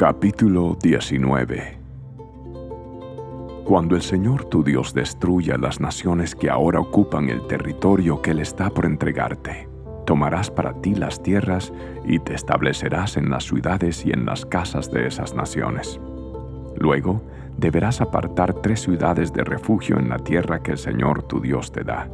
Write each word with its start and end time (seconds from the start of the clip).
Capítulo 0.00 0.78
19 0.82 1.76
Cuando 3.66 3.96
el 3.96 4.00
Señor 4.00 4.46
tu 4.46 4.64
Dios 4.64 4.94
destruya 4.94 5.58
las 5.58 5.78
naciones 5.78 6.34
que 6.34 6.48
ahora 6.48 6.80
ocupan 6.80 7.28
el 7.28 7.46
territorio 7.46 8.22
que 8.22 8.30
Él 8.30 8.38
está 8.38 8.70
por 8.70 8.86
entregarte, 8.86 9.68
tomarás 10.06 10.50
para 10.50 10.72
ti 10.80 10.94
las 10.94 11.22
tierras 11.22 11.70
y 12.06 12.18
te 12.18 12.32
establecerás 12.32 13.18
en 13.18 13.28
las 13.28 13.44
ciudades 13.44 14.06
y 14.06 14.10
en 14.10 14.24
las 14.24 14.46
casas 14.46 14.90
de 14.90 15.06
esas 15.06 15.34
naciones. 15.34 16.00
Luego, 16.78 17.20
deberás 17.58 18.00
apartar 18.00 18.54
tres 18.54 18.80
ciudades 18.80 19.34
de 19.34 19.44
refugio 19.44 19.98
en 19.98 20.08
la 20.08 20.16
tierra 20.16 20.62
que 20.62 20.70
el 20.70 20.78
Señor 20.78 21.24
tu 21.24 21.42
Dios 21.42 21.72
te 21.72 21.84
da. 21.84 22.08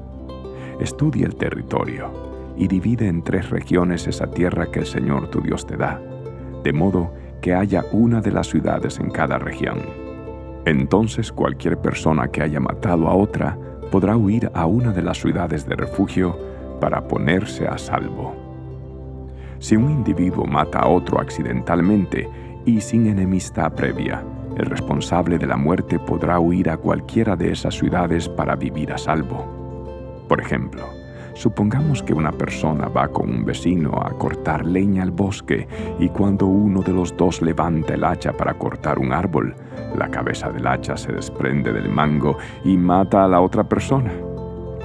Estudia 0.81 1.25
el 1.25 1.37
territorio 1.37 2.11
y 2.57 2.67
divide 2.67 3.07
en 3.07 3.23
tres 3.23 3.49
regiones 3.51 4.09
esa 4.09 4.29
tierra 4.29 4.73
que 4.73 4.81
el 4.81 4.87
Señor 4.87 5.29
tu 5.31 5.41
Dios 5.41 5.65
te 5.65 5.77
da, 5.77 6.03
de 6.65 6.73
modo 6.73 7.13
que 7.13 7.26
haya 7.55 7.85
una 7.93 8.21
de 8.21 8.33
las 8.33 8.49
ciudades 8.49 8.99
en 8.99 9.11
cada 9.11 9.39
región. 9.39 9.79
Entonces 10.65 11.31
cualquier 11.31 11.79
persona 11.79 12.29
que 12.29 12.43
haya 12.43 12.61
matado 12.61 13.09
a 13.09 13.15
otra 13.15 13.57
podrá 13.91 14.17
huir 14.17 14.51
a 14.53 14.67
una 14.67 14.93
de 14.93 15.03
las 15.03 15.19
ciudades 15.19 15.67
de 15.67 15.77
refugio 15.77 16.37
para 16.81 17.07
ponerse 17.07 17.67
a 17.67 17.79
salvo. 17.79 18.35
Si 19.59 19.77
un 19.77 19.91
individuo 19.91 20.45
mata 20.45 20.81
a 20.81 20.89
otro 20.89 21.21
accidentalmente 21.21 22.29
y 22.67 22.81
sin 22.81 23.07
enemistad 23.07 23.73
previa, 23.73 24.23
el 24.57 24.67
responsable 24.67 25.39
de 25.39 25.47
la 25.47 25.57
muerte 25.57 25.99
podrá 25.99 26.41
huir 26.41 26.69
a 26.71 26.77
cualquiera 26.77 27.37
de 27.37 27.53
esas 27.53 27.75
ciudades 27.75 28.29
para 28.29 28.57
vivir 28.57 28.93
a 28.93 28.99
salvo. 28.99 30.25
Por 30.29 30.41
ejemplo, 30.41 30.83
supongamos 31.37 32.03
que 32.03 32.15
una 32.15 32.33
persona 32.33 32.89
va 32.89 33.09
con 33.09 33.29
un 33.29 33.45
vecino 33.45 34.01
a 34.03 34.11
cortar 34.11 34.65
leña 34.65 35.03
al 35.03 35.11
bosque 35.11 35.69
y 35.99 36.09
cuando 36.09 36.47
uno 36.47 36.81
de 36.83 36.93
los 36.93 37.17
dos 37.17 37.43
levanta 37.43 37.95
el 37.95 38.05
hacha 38.05 38.33
para 38.33 38.55
cortar 38.55 38.99
un 38.99 39.13
árbol, 39.13 39.55
la 39.97 40.11
cabeza 40.11 40.51
del 40.51 40.67
hacha 40.67 40.97
se 40.97 41.13
desprende 41.13 41.73
del 41.73 41.91
mango 41.91 42.39
y 42.65 42.77
mata 42.77 43.25
a 43.25 43.29
la 43.29 43.41
otra 43.41 43.65
persona. 43.65 44.11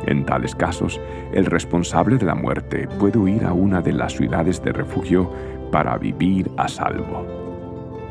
En 0.06 0.26
tales 0.26 0.56
casos, 0.56 1.00
el 1.32 1.46
responsable 1.46 2.18
de 2.18 2.26
la 2.26 2.36
muerte 2.36 2.88
puede 3.00 3.18
huir 3.18 3.46
a 3.46 3.54
una 3.54 3.82
de 3.82 3.94
las 3.94 4.14
ciudades 4.14 4.62
de 4.64 4.74
refugio 4.74 5.32
para 5.72 5.98
vivir 5.98 6.52
a 6.58 6.68
salvo. 6.68 7.26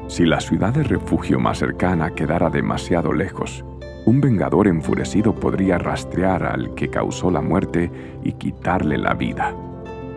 Si 0.06 0.24
la 0.24 0.40
ciudad 0.40 0.72
de 0.72 0.82
refugio 0.82 1.38
más 1.38 1.58
cercana 1.58 2.10
quedara 2.10 2.48
demasiado 2.48 3.12
lejos, 3.12 3.64
un 4.06 4.20
vengador 4.20 4.66
enfurecido 4.66 5.34
podría 5.34 5.78
rastrear 5.78 6.44
al 6.44 6.74
que 6.74 6.88
causó 6.88 7.30
la 7.30 7.40
muerte 7.40 7.90
y 8.24 8.32
quitarle 8.32 8.98
la 8.98 9.14
vida. 9.14 9.54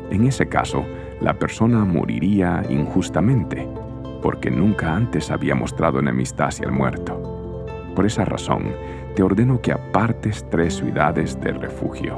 En 0.10 0.26
ese 0.26 0.48
caso, 0.48 0.86
la 1.22 1.34
persona 1.34 1.84
moriría 1.86 2.64
injustamente, 2.70 3.68
porque 4.22 4.50
nunca 4.50 4.96
antes 4.96 5.32
había 5.32 5.56
mostrado 5.56 6.00
enemistad 6.00 6.48
hacia 6.48 6.66
el 6.66 6.72
muerto. 6.72 7.66
Por 7.96 8.06
esa 8.06 8.26
razón, 8.26 8.64
te 9.16 9.24
ordeno 9.24 9.62
que 9.62 9.72
apartes 9.72 10.46
tres 10.50 10.76
ciudades 10.76 11.40
de 11.42 11.52
refugio. 11.52 12.18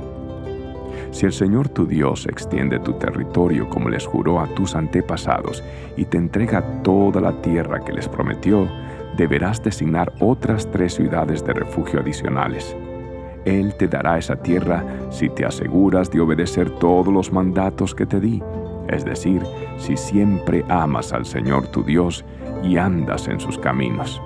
Si 1.12 1.26
el 1.26 1.34
Señor 1.34 1.70
tu 1.70 1.86
Dios 1.86 2.26
extiende 2.26 2.80
tu 2.80 2.94
territorio 2.94 3.70
como 3.70 3.90
les 3.90 4.06
juró 4.06 4.40
a 4.40 4.48
tus 4.48 4.76
antepasados 4.76 5.64
y 5.98 6.06
te 6.06 6.18
entrega 6.18 6.82
toda 6.84 7.22
la 7.22 7.42
tierra 7.42 7.84
que 7.84 7.94
les 7.94 8.08
prometió, 8.08 8.68
deberás 9.18 9.64
designar 9.64 10.12
otras 10.20 10.70
tres 10.72 10.96
ciudades 10.96 11.44
de 11.46 11.54
refugio 11.54 12.00
adicionales. 12.00 12.76
Él 13.46 13.76
te 13.78 13.88
dará 13.88 14.18
esa 14.18 14.36
tierra 14.36 14.84
si 15.12 15.30
te 15.30 15.46
aseguras 15.46 16.10
de 16.10 16.20
obedecer 16.20 16.70
todos 16.72 17.14
los 17.14 17.32
mandatos 17.32 17.94
que 17.94 18.06
te 18.06 18.20
di, 18.20 18.42
es 18.88 19.06
decir, 19.06 19.42
si 19.78 19.98
siempre 19.98 20.66
amas 20.68 21.14
al 21.14 21.26
Señor 21.26 21.68
tu 21.68 21.84
Dios 21.84 22.26
y 22.64 22.78
andas 22.78 23.28
en 23.28 23.40
sus 23.40 23.58
caminos. 23.58 24.22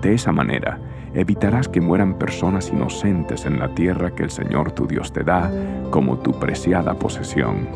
De 0.00 0.14
esa 0.14 0.32
manera, 0.32 0.78
evitarás 1.12 1.68
que 1.68 1.80
mueran 1.80 2.14
personas 2.14 2.70
inocentes 2.70 3.44
en 3.44 3.58
la 3.58 3.68
tierra 3.74 4.14
que 4.14 4.22
el 4.22 4.30
Señor 4.30 4.72
tu 4.72 4.86
Dios 4.86 5.12
te 5.12 5.22
da 5.22 5.50
como 5.90 6.18
tu 6.18 6.38
preciada 6.38 6.94
posesión. 6.94 7.68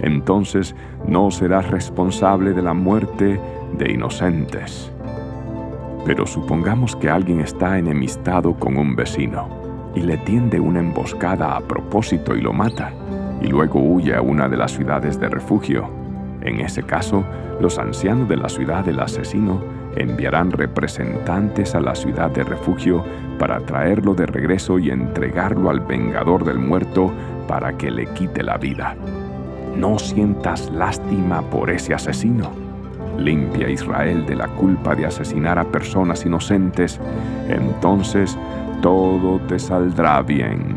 Entonces 0.00 0.74
no 1.06 1.30
serás 1.30 1.70
responsable 1.70 2.52
de 2.52 2.62
la 2.62 2.74
muerte 2.74 3.40
de 3.78 3.92
inocentes. 3.92 4.93
Pero 6.04 6.26
supongamos 6.26 6.96
que 6.96 7.08
alguien 7.08 7.40
está 7.40 7.78
enemistado 7.78 8.54
con 8.54 8.76
un 8.76 8.94
vecino 8.94 9.48
y 9.94 10.00
le 10.00 10.18
tiende 10.18 10.60
una 10.60 10.80
emboscada 10.80 11.56
a 11.56 11.60
propósito 11.60 12.34
y 12.34 12.40
lo 12.40 12.52
mata, 12.52 12.92
y 13.40 13.46
luego 13.46 13.80
huye 13.80 14.14
a 14.14 14.20
una 14.20 14.48
de 14.48 14.56
las 14.56 14.72
ciudades 14.72 15.18
de 15.18 15.28
refugio. 15.28 15.88
En 16.42 16.60
ese 16.60 16.82
caso, 16.82 17.24
los 17.60 17.78
ancianos 17.78 18.28
de 18.28 18.36
la 18.36 18.48
ciudad 18.48 18.84
del 18.84 19.00
asesino 19.00 19.62
enviarán 19.96 20.50
representantes 20.50 21.74
a 21.74 21.80
la 21.80 21.94
ciudad 21.94 22.30
de 22.30 22.44
refugio 22.44 23.04
para 23.38 23.60
traerlo 23.60 24.14
de 24.14 24.26
regreso 24.26 24.78
y 24.78 24.90
entregarlo 24.90 25.70
al 25.70 25.80
vengador 25.80 26.44
del 26.44 26.58
muerto 26.58 27.12
para 27.46 27.76
que 27.76 27.90
le 27.90 28.06
quite 28.08 28.42
la 28.42 28.58
vida. 28.58 28.96
No 29.76 29.98
sientas 29.98 30.70
lástima 30.70 31.42
por 31.42 31.70
ese 31.70 31.94
asesino. 31.94 32.63
Limpia 33.18 33.68
Israel 33.68 34.26
de 34.26 34.34
la 34.34 34.48
culpa 34.48 34.94
de 34.94 35.06
asesinar 35.06 35.58
a 35.58 35.64
personas 35.64 36.24
inocentes, 36.26 37.00
entonces 37.48 38.36
todo 38.82 39.38
te 39.46 39.58
saldrá 39.58 40.20
bien. 40.22 40.76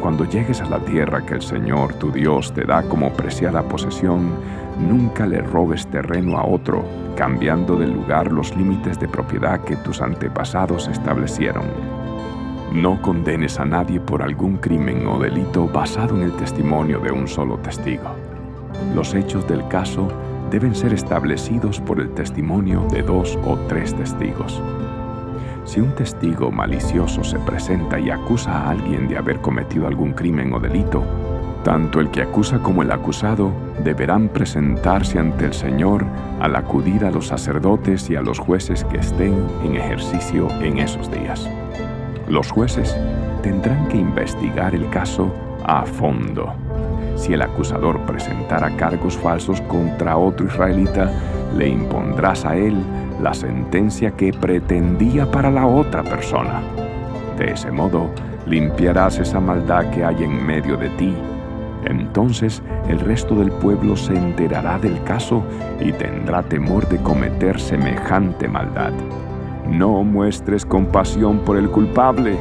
Cuando 0.00 0.26
llegues 0.26 0.60
a 0.60 0.68
la 0.68 0.78
tierra 0.80 1.24
que 1.24 1.34
el 1.34 1.42
Señor 1.42 1.94
tu 1.94 2.12
Dios 2.12 2.52
te 2.52 2.64
da 2.64 2.82
como 2.82 3.10
preciada 3.12 3.62
posesión, 3.62 4.32
nunca 4.78 5.26
le 5.26 5.40
robes 5.40 5.86
terreno 5.86 6.36
a 6.36 6.44
otro, 6.44 6.84
cambiando 7.16 7.76
de 7.76 7.86
lugar 7.86 8.30
los 8.30 8.54
límites 8.54 9.00
de 9.00 9.08
propiedad 9.08 9.60
que 9.64 9.76
tus 9.76 10.02
antepasados 10.02 10.88
establecieron. 10.88 11.64
No 12.72 13.00
condenes 13.00 13.58
a 13.58 13.64
nadie 13.64 13.98
por 14.00 14.22
algún 14.22 14.58
crimen 14.58 15.06
o 15.06 15.18
delito 15.18 15.68
basado 15.68 16.16
en 16.16 16.22
el 16.24 16.32
testimonio 16.36 16.98
de 16.98 17.12
un 17.12 17.26
solo 17.26 17.56
testigo. 17.58 18.10
Los 18.94 19.14
hechos 19.14 19.46
del 19.48 19.66
caso 19.68 20.08
deben 20.50 20.74
ser 20.74 20.92
establecidos 20.92 21.80
por 21.80 22.00
el 22.00 22.10
testimonio 22.10 22.86
de 22.90 23.02
dos 23.02 23.38
o 23.44 23.56
tres 23.68 23.94
testigos. 23.94 24.62
Si 25.64 25.80
un 25.80 25.94
testigo 25.94 26.50
malicioso 26.50 27.24
se 27.24 27.38
presenta 27.38 27.98
y 27.98 28.10
acusa 28.10 28.52
a 28.52 28.70
alguien 28.70 29.08
de 29.08 29.16
haber 29.16 29.40
cometido 29.40 29.86
algún 29.86 30.12
crimen 30.12 30.52
o 30.52 30.60
delito, 30.60 31.02
tanto 31.64 32.00
el 32.00 32.10
que 32.10 32.22
acusa 32.22 32.58
como 32.58 32.82
el 32.82 32.92
acusado 32.92 33.50
deberán 33.82 34.28
presentarse 34.28 35.18
ante 35.18 35.46
el 35.46 35.54
Señor 35.54 36.04
al 36.40 36.54
acudir 36.56 37.04
a 37.04 37.10
los 37.10 37.28
sacerdotes 37.28 38.10
y 38.10 38.16
a 38.16 38.20
los 38.20 38.38
jueces 38.38 38.84
que 38.84 38.98
estén 38.98 39.34
en 39.64 39.76
ejercicio 39.76 40.48
en 40.60 40.78
esos 40.78 41.10
días. 41.10 41.48
Los 42.28 42.50
jueces 42.50 42.94
tendrán 43.42 43.88
que 43.88 43.96
investigar 43.96 44.74
el 44.74 44.88
caso 44.90 45.34
a 45.64 45.86
fondo. 45.86 46.63
Si 47.24 47.32
el 47.32 47.40
acusador 47.40 48.00
presentara 48.00 48.76
cargos 48.76 49.16
falsos 49.16 49.62
contra 49.62 50.18
otro 50.18 50.44
israelita, 50.44 51.10
le 51.56 51.68
impondrás 51.68 52.44
a 52.44 52.54
él 52.54 52.76
la 53.22 53.32
sentencia 53.32 54.10
que 54.10 54.30
pretendía 54.30 55.30
para 55.30 55.50
la 55.50 55.66
otra 55.66 56.02
persona. 56.02 56.60
De 57.38 57.52
ese 57.52 57.70
modo, 57.70 58.10
limpiarás 58.46 59.18
esa 59.20 59.40
maldad 59.40 59.90
que 59.90 60.04
hay 60.04 60.22
en 60.22 60.46
medio 60.46 60.76
de 60.76 60.90
ti 60.90 61.14
entonces 61.86 62.62
el 62.88 63.00
resto 63.00 63.34
del 63.34 63.50
pueblo 63.50 63.96
se 63.96 64.14
enterará 64.14 64.78
del 64.78 65.02
caso 65.04 65.42
y 65.80 65.92
tendrá 65.92 66.42
temor 66.42 66.88
de 66.88 66.98
cometer 66.98 67.60
semejante 67.60 68.48
maldad. 68.48 68.92
No 69.68 70.02
muestres 70.02 70.64
compasión 70.64 71.40
por 71.40 71.56
el 71.56 71.70
culpable. 71.70 72.38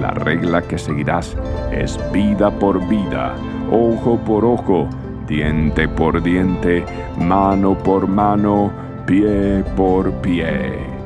La 0.00 0.10
regla 0.10 0.62
que 0.62 0.78
seguirás 0.78 1.36
es 1.70 1.98
vida 2.12 2.50
por 2.50 2.86
vida, 2.88 3.34
ojo 3.70 4.18
por 4.24 4.44
ojo, 4.44 4.88
diente 5.26 5.88
por 5.88 6.22
diente, 6.22 6.84
mano 7.18 7.76
por 7.78 8.06
mano, 8.08 8.70
pie 9.06 9.64
por 9.76 10.10
pie. 10.20 11.01